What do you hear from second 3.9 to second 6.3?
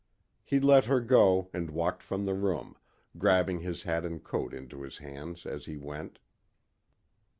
and coat into his hands as he went.